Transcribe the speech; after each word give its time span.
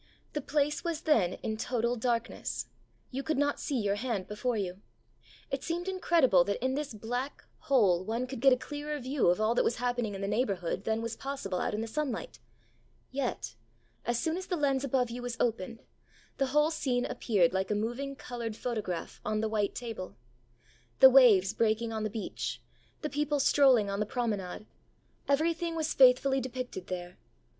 The 0.33 0.41
place 0.41 0.83
was 0.83 1.01
then 1.01 1.33
in 1.43 1.57
total 1.57 1.95
darkness; 1.95 2.65
you 3.11 3.21
could 3.21 3.37
not 3.37 3.59
see 3.59 3.79
your 3.79 3.93
hand 3.93 4.27
before 4.27 4.57
you. 4.57 4.81
It 5.51 5.63
seemed 5.63 5.87
incredible 5.87 6.43
that 6.45 6.57
in 6.65 6.73
this 6.73 6.95
black 6.95 7.43
hole 7.59 8.03
one 8.03 8.25
could 8.25 8.39
get 8.39 8.51
a 8.51 8.57
clearer 8.57 8.97
view 8.97 9.27
of 9.27 9.39
all 9.39 9.53
that 9.53 9.63
was 9.63 9.75
happening 9.75 10.15
in 10.15 10.21
the 10.21 10.27
neighbourhood 10.27 10.85
than 10.85 11.03
was 11.03 11.15
possible 11.15 11.59
out 11.59 11.75
in 11.75 11.81
the 11.81 11.87
sunlight. 11.87 12.39
Yet, 13.11 13.53
as 14.03 14.17
soon 14.19 14.37
as 14.37 14.47
the 14.47 14.55
lens 14.57 14.83
above 14.83 15.11
you 15.11 15.21
was 15.21 15.37
opened, 15.39 15.83
the 16.39 16.47
whole 16.47 16.71
scene 16.71 17.05
appeared 17.05 17.53
like 17.53 17.69
a 17.69 17.75
moving 17.75 18.15
coloured 18.15 18.55
photograph 18.55 19.21
on 19.23 19.39
the 19.39 19.49
white 19.49 19.75
table. 19.75 20.15
The 20.99 21.11
waves 21.11 21.53
breaking 21.53 21.93
on 21.93 22.01
the 22.01 22.09
beach; 22.09 22.59
the 23.03 23.09
people 23.11 23.39
strolling 23.39 23.87
on 23.91 23.99
the 23.99 24.07
promenade; 24.07 24.65
everything 25.27 25.75
was 25.75 25.93
faithfully 25.93 26.41
depicted 26.41 26.87
there. 26.87 27.19